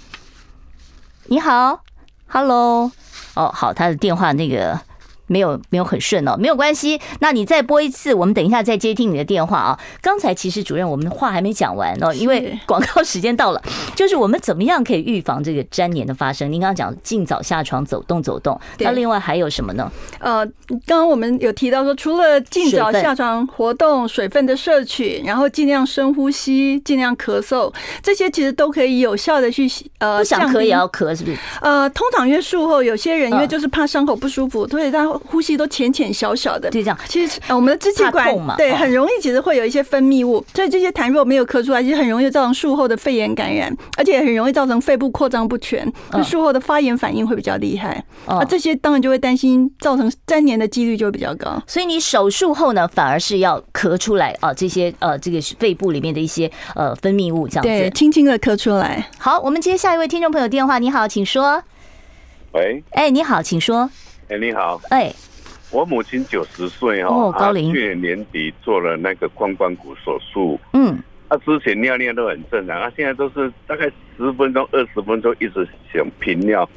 [1.25, 1.81] 你好
[2.27, 2.91] ，Hello，
[3.33, 4.79] 哦，好，他的电话那个。
[5.27, 6.99] 没有没有很顺哦，没有关系。
[7.19, 9.79] 那你再拨一次，我们等一下再接听你的电话啊。
[10.01, 13.61] 刚才其实主任我们话还没讲完哦，因为广告时间到了。
[13.95, 16.51] 就是我们怎么样可以预防这个粘连的发生？
[16.51, 19.91] 您刚刚讲尽早下床走动走动，那另外还有什么呢？
[20.19, 20.45] 呃，
[20.85, 29.67] 刚刚我们有提到说，除了尽早下床活动、水分的摄取，然后尽量深呼吸、尽量咳嗽，这些其实都可以有效的去
[29.99, 31.37] 呃，不想咳也要咳，是不是？
[31.61, 35.05] 呃，通常因为术后有些人因为就是怕伤口不舒服，所以他。
[35.19, 36.97] 呼吸都浅浅小小的，就这样。
[37.07, 48.03] 其实我们的支气管对很容易，其实会有一些分泌物，所以这些痰若没有咳出来，其实很容易造成术后的肺炎感染，而且很容易造成肺部扩张不全，那术后的发炎反应会比较厉害。
[48.25, 51.61] 啊，这些当然就会担心造成粘连的几率就会比较高。
[51.67, 59.07] 所以你手术后呢，反而是要咳出来啊，这些呃这个肺部里面的一些呃分泌物这样子，对，轻轻的咳出来。
[59.17, 61.63] 好，我们接下一位听众朋友电话，你好，请说。
[62.53, 63.89] 喂，哎，你好，请说。
[64.29, 65.13] 哎，你好，哎。
[65.71, 70.57] 我母亲九十岁哦，高龄，去年年底做了那个髋关节手术。
[70.73, 76.69] 嗯，她之前尿尿都很正常，她现在都是大概十分钟、二十分钟一直想频尿，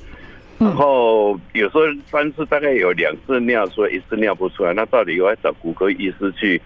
[0.56, 4.72] 然后有时候三次大概有两次尿所以，一次尿不出来。
[4.72, 6.60] 那到底我要找骨科医师去，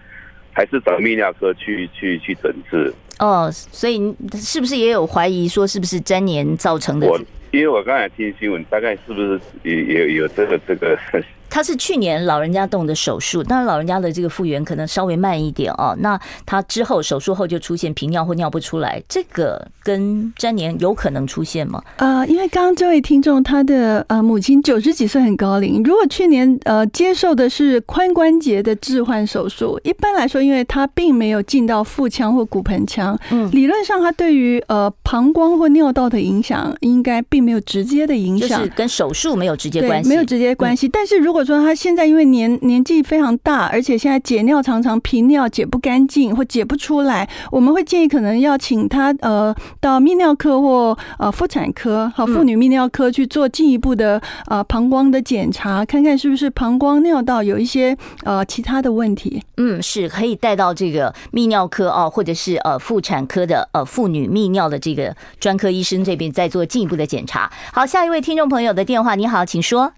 [0.53, 2.91] 还是找泌尿科去去去诊治？
[3.19, 3.99] 哦，所以
[4.35, 7.07] 是不是也有怀疑说是不是粘连造成的？
[7.07, 7.19] 我
[7.53, 10.97] 因为我刚才听新闻，大概是不是有有有这个这个？
[11.53, 15.95] 他是去年老人家动的手术，当然老人家的这个复原可能稍微慢一点哦。
[15.99, 21.79] 那他之后手术后就出现频尿或尿不出来，这个跟沾黏有可能出现吗？
[21.97, 40.87] 呃，因为刚刚这位听众他的呃母亲九十几岁很高龄，如果去年呃接受的是髋关节的置换手术，一般来说，因为他并没有进到腹腔或骨盆腔，嗯，理论上他对于呃膀胱或尿道的影响应该并没有直接的影响，就是跟手术没有直接关系，没有直接关系。
[40.87, 59.43] 但是如果说他现在因为年年纪非常大，而且现在解尿常常频尿解不干净或解不出来，我们会建议可能要请他呃到泌尿科或呃妇产科和妇女泌尿科去做进一步的呃膀胱的检查，看看是不是膀胱尿道有一些呃其他的问题。
[59.57, 67.51] 嗯，是可以带到这个泌尿科哦，或者是呃妇产科的呃妇女泌尿的这个专科医生这边再做进一步的检查。
[67.71, 69.93] 好，下一位听众朋友的电话，你好，请说。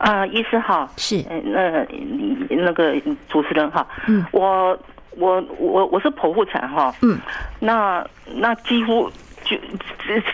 [0.00, 1.86] 啊，医师好，是，那
[2.48, 2.94] 那个
[3.28, 4.78] 主持人好，嗯，我
[5.10, 7.18] 我我我是剖腹产哈，嗯，
[7.58, 8.02] 那
[8.34, 9.10] 那几乎
[9.44, 9.56] 就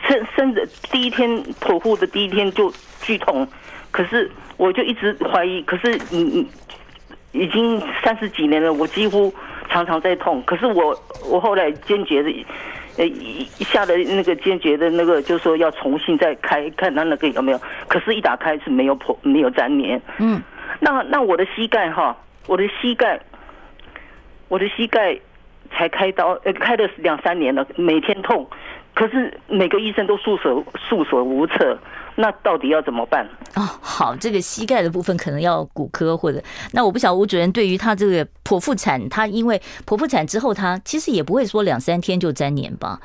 [0.06, 1.28] 生生的第一天
[1.60, 3.46] 剖腹的第一天就剧痛，
[3.90, 6.46] 可是我就一直怀疑，可是嗯
[7.32, 9.34] 已经三十几年了，我几乎
[9.68, 10.96] 常常在痛，可是我
[11.28, 12.46] 我后来坚决的。
[12.96, 17.60] 呃，一一下的那个坚决的那个，就是说要重新再开，看他那个有没有。
[17.88, 20.00] 可是，一打开是没有破，没有粘连。
[20.18, 20.42] 嗯，
[20.80, 23.20] 那那我的膝盖哈，我的膝盖，
[24.48, 25.18] 我的膝盖
[25.70, 28.48] 才开刀，呃，开了两三年了，每天痛。
[28.96, 31.78] 可是每个医生都束手束手无策，
[32.14, 33.28] 那到底要怎么办？
[33.54, 42.98] 哦，好，这个膝盖的部分可能要骨科或者，那我不晓得吴主任对于他这个剖腹产，他因为剖腹产之后，他其实也不会说两三天就粘黏吧。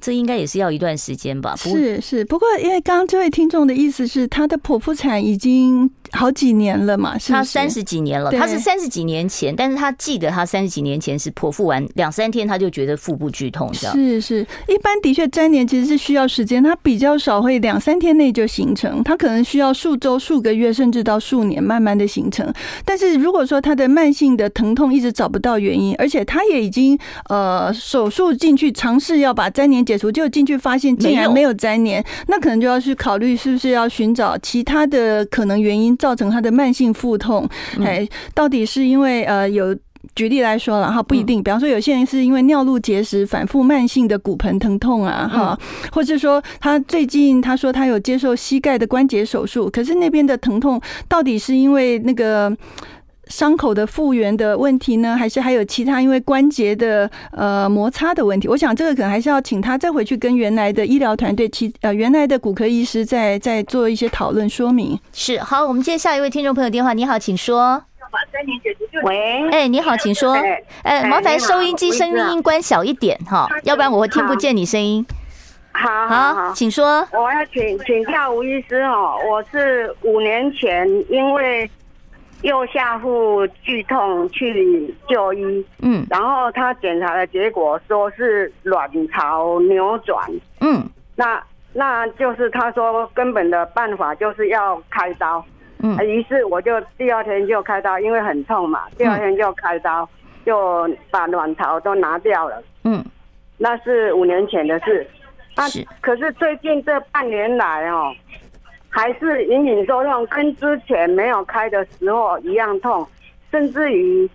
[0.00, 1.56] 这应该也是要一段时间吧？
[1.56, 22.52] 是是，不过因为刚刚这位听众的意思是，他的剖腹产已经好几年了嘛，是他三十几年了，他是三十几年前，但是他记得他三十几年前是剖腹完两三天他就觉得腹部剧痛，是是，一般的确粘连其实是需要时间，他比较少会两三天内就形成，他可能需要数周、数个月，甚至到数年慢慢的形成。
[22.84, 35.93] 但是如果说他的慢性的疼痛一直找不到原因，而且他也已经呃手术进去尝试要把粘连解除，就进去发现竟然没有粘连，那可能就要去考虑是不是要寻找其他的可能原因。
[35.96, 37.48] 造成他的慢性腹痛，
[37.84, 39.76] 哎，到底是因为呃有
[40.14, 41.42] 举例来说了哈，不一定。
[41.42, 45.58] 比方说，有些人是因为尿路结石反复慢性的骨盆疼痛啊，哈，
[45.92, 52.56] 或者说他最近他说他有接受膝盖的关节手术，可是那边的疼痛到底是因为那个。
[53.28, 58.46] 伤口的复原的问题呢，还是还有其他因为关节的呃摩擦的问题？
[58.48, 64.98] 我想这个可能还是要请他再回去跟原来的医疗团队，其呃原来的骨科医师再再做一些讨论说明。
[65.12, 67.82] 是好，我们接下一位听众朋友电话，你好，请说。
[69.02, 70.36] 喂，哎，你好，请说。
[70.82, 75.04] 哎，麻烦收音机声音关小一点哈，要不然我会听不见你声音。
[75.72, 77.06] 好好好，请说。
[77.12, 81.68] 我要请请教吴医师哦，我是五年前因为。
[82.44, 90.30] 右下腹剧痛去就医，嗯，然后他检查的结果说是卵巢扭转，
[90.60, 90.86] 嗯，
[91.16, 91.42] 那
[91.72, 95.42] 那就是他说根本的办法就是要开刀，
[95.82, 100.06] 嗯，于是我就第二天就开刀，因为很痛嘛，第二天就开刀，
[100.44, 103.02] 就把卵巢都拿掉了，嗯，
[103.56, 105.08] 那是五年前的事，
[105.54, 105.64] 啊，
[106.02, 108.14] 可是最近这半年来哦。
[108.94, 113.04] 还是隐隐作痛，跟之前没有开的时候一样痛，
[113.50, 114.30] 甚至于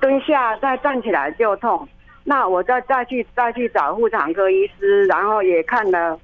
[0.00, 1.88] 蹲下再站起来就痛。
[2.24, 6.18] 那我再再去再去找妇产科医师，然后也看了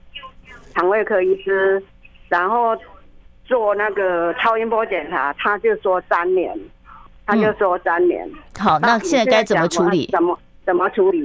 [0.75, 1.81] 肠胃科医师，
[2.29, 2.77] 然后
[3.45, 6.59] 做那个超音波检查，他就说三年，
[7.25, 8.29] 他就说沾黏。
[8.59, 10.09] 好，那现在该怎么处理？
[10.11, 10.37] 怎么？
[10.67, 11.17] 怎么处理？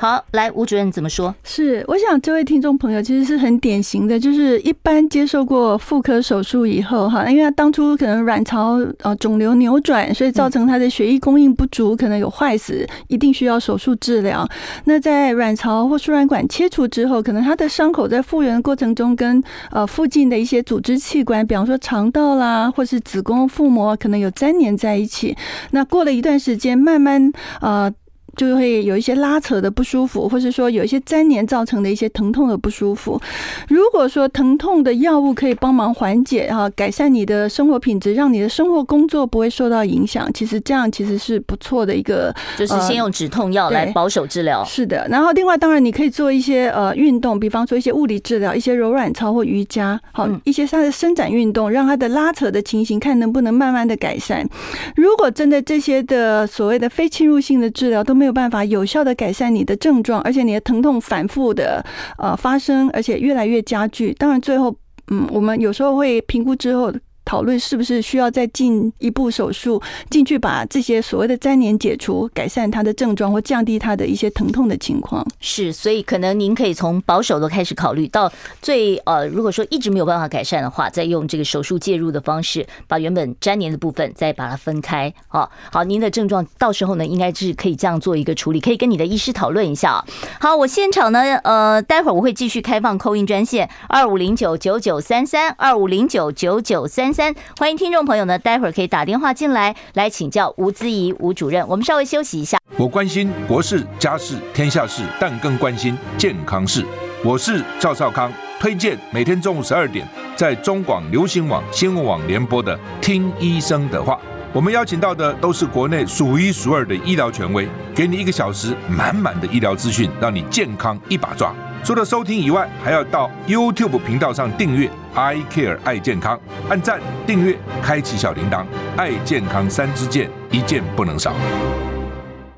[0.00, 1.32] 好，来吴主任怎么说？
[1.44, 14.44] 是，我想这位听众朋友其实是很典型的，就是一般接受过妇科手术以后，哈，因为他当初可能卵巢呃肿瘤扭转，所以造成他的血液供应不足，可能有坏死，一定需要手术治疗。
[14.86, 25.36] 那在卵巢或输卵管切除之后，可能他的伤口在复原的过程中，跟呃附近的一些组织器官，比方说肠道啦，或是子宫腹膜，可能有粘连在一起。
[25.70, 27.92] 那过了一段时间，慢慢呃。
[28.36, 33.20] 就会有一些拉扯的不舒服，或是说有一些粘连造成的一些疼痛的不舒服。
[33.68, 42.34] 如果说疼痛的药物可以帮忙缓解哈，改善你的生活品质，让你的生活工作不会受到影响，其实这样其实是不错的一个。
[42.56, 44.64] 就是先用止痛药来保守治疗。
[44.64, 54.48] 是的，然后另外当然你可以做一些呃运动，比方说一些物理治疗，一些柔软操或瑜伽，好一些它的伸展运动，让它的拉扯的情形看能不能慢慢的改善。
[54.96, 58.29] 如果真的这些的所谓的非侵入性的治疗都没有。
[58.32, 61.84] 办法有效的改善你的症状，而且你的疼痛反复的
[62.18, 64.12] 呃发生，而且越来越加剧。
[64.14, 64.74] 当然，最后
[65.08, 66.92] 嗯，我们有时候会评估之后。
[67.30, 75.24] 讨论是不是需要再进一步手术进去把这些所谓的粘连解除，改善他的症状或降低他的一些疼痛的情况。
[75.38, 78.28] 是，所以可能您可以从保守的开始考虑，到
[78.60, 85.14] 最呃，如果说一直没有办法改善的话，再用这个手术介入的方式，把原本粘连的部分再把它分开。
[85.28, 90.04] 好，好，您的症状到时候呢，应该是可以这样做一个处理，可以跟你的医师讨论一下。
[90.40, 97.19] 好，我现场呢，呃，待会儿我会继续开放扣印专线二五零九九九三三二五零九九九三三。
[97.20, 101.62] 三，欢迎听众朋友呢，待会儿可以打电话进来，来请教吴姿仪吴主任。
[101.68, 102.56] 我们稍微休息一下。
[102.78, 106.82] 我关心国事、家事、天下事，但更关心健康事。
[107.22, 114.14] 我是赵少康，推荐每天中午十二点在中广流行网新闻网联播的《听医生的话》。
[114.54, 121.54] 我们邀请到的都是国内数一数二的医疗权威，给你一个小时满满的医疗资讯，让你健康一把抓。
[121.82, 128.64] 除了收听以外，还要到 YouTube 频道上订阅 I Care 爱健康，按赞、订阅、开启小铃铛，
[128.96, 131.32] 爱健康三支箭，一件不能少。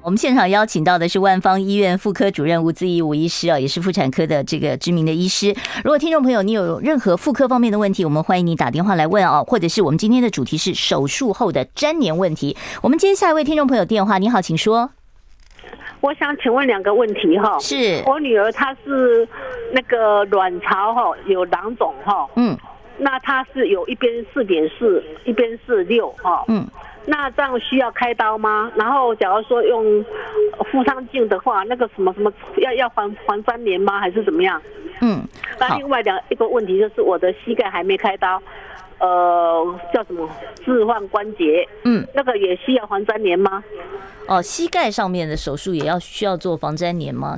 [0.02, 5.54] 我们现场邀请到的是万方医院妇科主任吴姿仪吴医师啊，也是妇产科的这个知名的医师。
[5.84, 12.56] 如果听众朋友你有任何妇科方面的问题，我们欢迎你打电话来问啊，或者是我们今天的主题是手术后的粘黏问题。
[12.82, 14.90] 我们接下一位听众朋友电话，你好，请说。
[16.00, 19.26] 我想请问两个问题哈，是我女儿她是
[19.72, 22.56] 那个卵巢哈有囊肿哈，嗯，
[22.98, 26.66] 那她是有一边四点四，一边是六哈，嗯，
[27.06, 28.70] 那这样需要开刀吗？
[28.74, 30.04] 然后假如说用
[30.70, 33.98] 腹腔镜的话，那个什么什么要要还还粘连吗？
[34.00, 34.60] 还是怎么样？
[35.00, 35.26] 嗯，
[35.58, 38.40] 那另外两一个问题就是我的膝盖还没开刀。
[39.02, 40.28] 呃叫什么
[40.64, 43.62] 置换关节，嗯，那个也需要防粘连吗？
[44.28, 47.36] 哦，膝盖上面的手术也要需要做防粘连吗？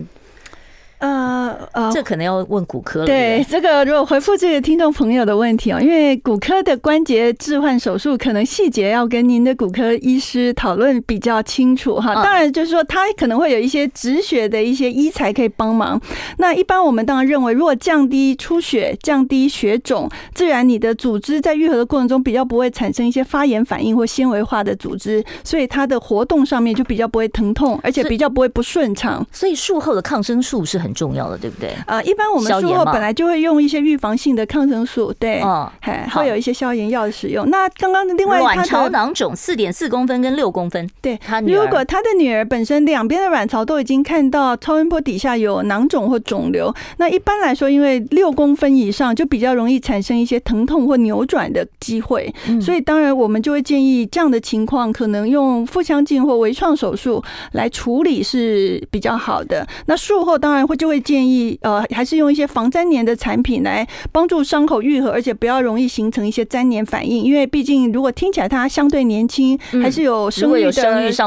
[1.04, 3.06] 呃呃，这可能要问骨科了。
[3.06, 12.14] 对，这个如果回复这个听众朋友的问题啊，因为骨科的关节置换手术，可能细节要跟您的骨科医师讨论比较清楚哈。
[12.22, 16.00] 当然，就是说他可能会有一些止血的一些医材可以帮忙。
[16.38, 29.22] 那一般我们当然认为，如果降低出血、降低血肿，自然你的组织在愈合的过程中比较不会产生一些发炎反应或纤维化的组织，所以它的活动上面就比较不会疼痛，而且比较不会不顺畅。
[29.30, 31.74] 所以术后的抗生素是很重要的，对不对？
[31.86, 35.70] 呃，一般我们术后本来就会用一些预防性的抗生素，对，哦，
[36.12, 37.50] 会有一些消炎药的使用。
[37.50, 57.22] 那刚刚另外卵巢囊肿四点四公分跟六公分，对，如果他的女儿本身两边的卵巢都已经看到超音波底下有囊肿或肿瘤，那一般来说，因为六公分以上就比较容易产生一些疼痛或扭转的机会，所以当然我们就会建议这样的情况可能用腹腔镜或微创手术
[57.52, 59.66] 来处理是比较好的。
[59.86, 61.58] 那术后当然会就会建议。
[61.62, 67.22] 呃，还是用一些防粘连的产品来帮助伤口愈合，而且不要容易形成一些粘连反应。
[67.24, 70.72] 因为毕竟，如果听起来他相对年轻，还是有生育的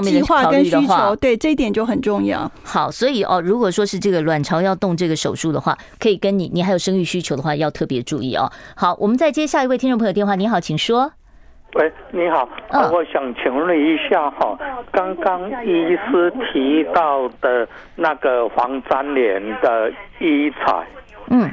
[0.03, 2.51] 计划跟需求，对这一点就很重要。
[2.63, 8.51] 好，所以哦，如果说是这个卵巢要动这个手术的话，可以跟你，你还有生育需求的话，要特别注意哦。
[8.75, 10.35] 好，我们再接下一位听众朋友电话。
[10.35, 11.11] 你好，请说。
[11.73, 14.57] 喂，你好，啊，我想请问一下哈，
[14.91, 20.87] 刚刚医师提到的那个防粘连的医材，
[21.29, 21.49] 嗯，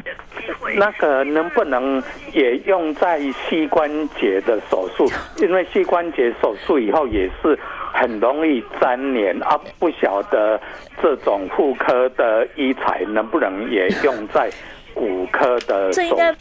[0.77, 2.03] 那个能不能
[2.33, 5.11] 也用在膝关节的手术？
[5.39, 7.59] 因为膝关节手术以后也是
[7.93, 10.59] 很容易粘连啊，不晓得
[11.03, 14.49] 这种妇科的医材能不能也用在？
[14.95, 16.33] 骨科的手术，这应该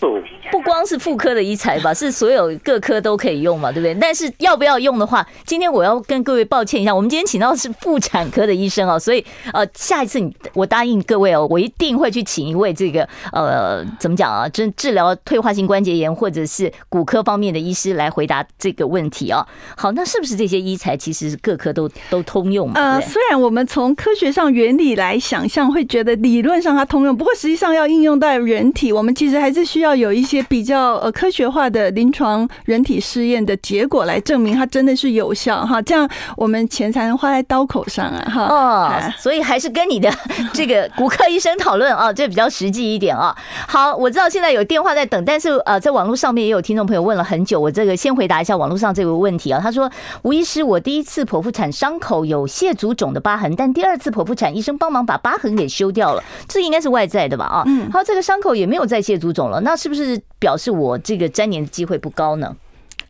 [0.52, 3.94] 不光是妇科的医材吧， 是所有各科都可以用嘛，对不对？
[3.96, 19.46] 但是要不要用的话，今天我要跟各位抱歉一下，我们今天请到的是妇产科的医生哦，所以呃，下一次你我答应各位哦，我一定会去请一位这个呃，怎么讲啊，治治疗退化性关节炎或者是骨科方面的医师来回答这个问题啊。
[19.76, 22.74] 好，那是不是这些医材其实各科都都通用嘛？
[22.76, 38.44] 呃，虽然我们从科学上原理来想象，会觉得理论上它通用，不过实际上要应用在人体，我们其实还是需要有一些比较呃科学化的临床人体试验的结果来证明它真的是有效哈，这样我们钱才能花在刀口上啊哈。
[38.46, 40.12] 哦，所以还是跟你的
[40.54, 43.36] 这个骨科医生讨论啊，这比较实际一点啊。
[43.68, 49.60] 好，我知道现在有电话在等，但是呃，在网络上面也有听众朋友问了很久，我这个先回答一下网络上这个问题啊。
[49.64, 49.90] 他说：
[50.24, 57.46] 吴医师，我第一次剖腹产伤口有蟹足肿的疤痕，但第二次剖腹产医生帮忙把疤痕给修掉了，这应该是外在的吧？
[57.46, 62.56] 啊，嗯，好，这个伤口也没有再蟹足肿了，那是不是表示我这个粘连的机会不高呢？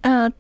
[0.02, 0.32] 呃。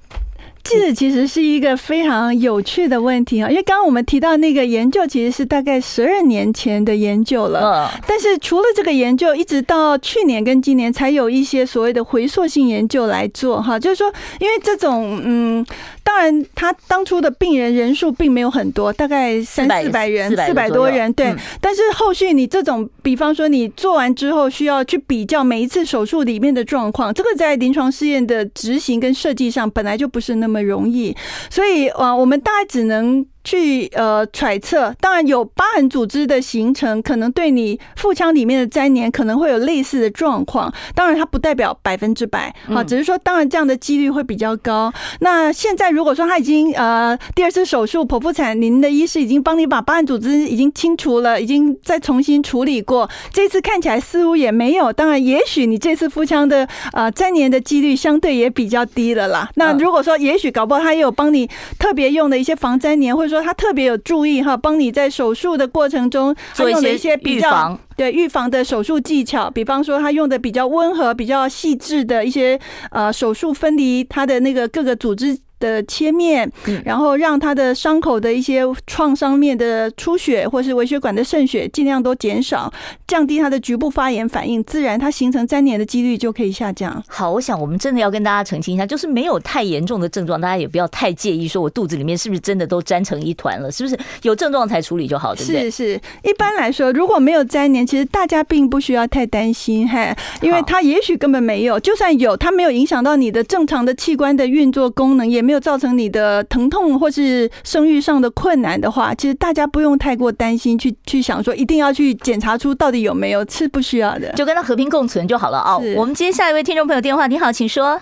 [0.65, 14.07] 这其实是一个非常有趣的问题啊，因为刚刚我们提到那个研究其实是大概十二年前的研究了，但是除了这个研究，一直到去年跟今年才有一些所谓的回溯性研究来做哈，就是说，
[14.39, 15.65] 因为这种嗯，
[16.03, 30.53] 当然他当初的病人人数并没有很多，大概三四百人，四百多人，对，但是后续你这种，比方说你做完之后需要去比较每一次手术里面的状况，这个在临床试验的执行跟设计上本来就不是那么。
[30.53, 31.17] 那么容易，
[31.49, 33.25] 所以啊，我们大概只能。
[33.43, 40.73] 去呃揣测，当然有疤痕组织的形成，可能对你腹腔里面的粘连可能会有类似的状况。
[40.95, 44.91] 当然，它不代表百分之百啊，只是说当然这样的几率会比较高。
[45.19, 54.93] 那现在如果说他已经呃第二次手术剖腹产，您的医师已经帮你把疤痕组织已经清除了，已经再重新处理过，这次看起来似乎也没有。
[54.93, 59.49] 当然，也许你这次腹腔的呃粘连的几率相对也比较低了啦。
[59.55, 72.59] 那如果说也许搞不好他也有帮你特别用的一些防粘连，或者说他特别有注意哈，帮你在手术的过程中他用了一些比较对预防的手术技巧，比方说他用的比较温和、比较细致的一些
[72.91, 75.38] 呃手术分离他的那个各个组织。
[75.64, 76.51] 的切面，
[76.84, 82.72] 然后让他的伤口的一些创伤面的出血，或是微血管的渗血，尽量都减少，
[83.07, 87.01] 降低他的局部发炎反应，自然它形成粘连的几率就可以下降。
[87.07, 95.72] 好，我想我们真的要跟大家澄清一下，就是没有太严重的症状，大家也不要太介意，说我肚子里面是不是真的都粘成一团了，是不是有症状才处理就好，对不对？
[95.72, 105.52] 是是，一般来说，如果没有粘连，其实大家并不需要太担心，嘿，因为它也许根本没有，就算有，它没有影响到你的正常的器官的运作功能，也没有。
[105.59, 115.77] 造成你的疼痛或是生育上的困难的话，其实大家不用太过担心，去去想说一定要去检查出到底有没有，是不需要的，就跟他和平共存就好了啊。
[115.95, 117.99] 我们接下一位听众朋友电话，你好，请说。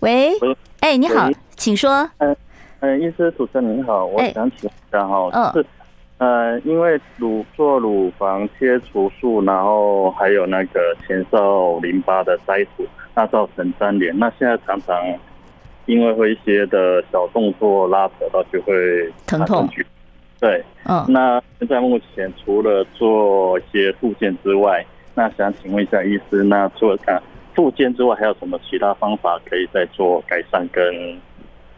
[0.00, 0.32] 喂，
[0.80, 2.08] 哎，你好，请说。
[2.18, 2.36] 嗯，
[2.80, 5.64] 呃，医师主持人您好，我想请问一下哈，是
[6.18, 12.84] 呃，因为乳做乳房切除术，然后还有那个前哨淋巴的摘除，
[13.14, 14.96] 那造成粘连，那现在常常
[15.86, 18.74] 因为会一些的小动作拉扯到就会
[19.26, 19.68] 疼痛。
[20.40, 27.22] 对，嗯，那现在目前除了做一些复健之外，那想请问一下医师，那除了看
[27.54, 30.82] 复健之外，还有什么其他方法可以再做改善跟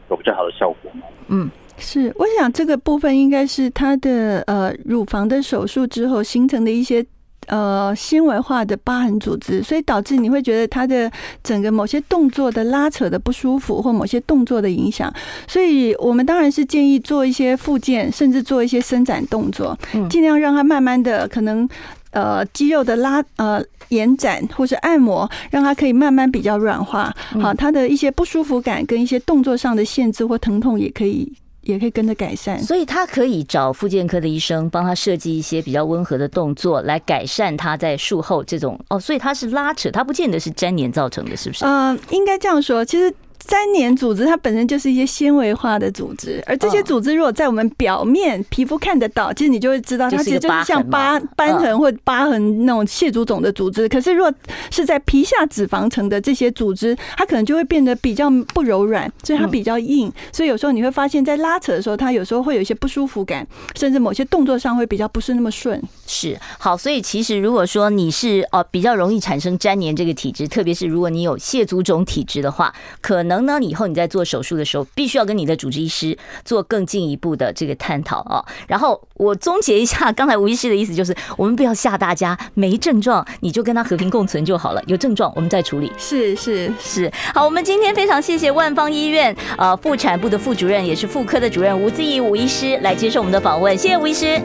[0.09, 1.03] 有比较好的效果吗？
[1.29, 7.05] 嗯，是，我想这个部分应该是他的呃乳房的手术之后形成的一些。
[7.47, 11.11] 呃，纤维化的疤痕组织，所以导致你会觉得它的
[11.43, 15.13] 整个某些动作的拉扯的不舒服，或某些动作的影响。
[15.47, 19.79] 所以我们当然是建议做一些复健，甚至做一些伸展动作，
[20.09, 21.69] 尽量让它慢慢的可能
[22.11, 27.15] 呃肌肉的拉呃延展或是按摩，让它可以慢慢比较软化。
[27.41, 31.33] 好，它的一些不舒服感跟一些动作上的限制或疼痛也可以。
[31.65, 38.99] 也可以跟着改善，所以他可以找复健科的医生帮他设计一些比较温和的动作，来改善他在术后这种哦。
[38.99, 41.65] 所以他是拉扯，他不见得是粘连造成的，是不是？
[41.65, 43.15] 嗯、呃，应该这样说，其实。
[43.49, 53.89] 粘连组织它本身就是一些纤维化的组织，而这些组织如果在我们表面皮肤看得到，其实你就会知道它其实就是像疤瘢痕或疤痕那种蟹足肿的组织。
[53.89, 54.33] 可是如果
[54.71, 60.11] 是在皮下脂肪层的这些组织，它可能就会变得比较不柔软，所以它比较硬。
[60.33, 65.83] 所以有时候你会发现，在拉扯的时候，它有时候会有一些不舒服感，甚至某些动作上会比较不是那么顺。
[66.07, 73.34] 是好，所以其实如果说你是哦比较容易产生粘连这个体质，特别是如果你有蟹足肿体质的话，可能。
[73.35, 73.59] 能呢？
[73.59, 78.45] 你以后你在做手术的时候，必须要跟你的主治医师做更进一步的这个探讨啊。
[78.69, 85.93] 然后我总结一下，刚才吴医师的意思就是，我们不要吓大家，没症状你就跟他和平共存就好了，有症状我们再处理。
[85.99, 87.11] 是是是。
[87.35, 94.41] 好，我们今天非常谢谢万方医院呃妇产部的副主任，也是妇科的主任吴自义吴医师来接受我们的访问，谢谢吴医师。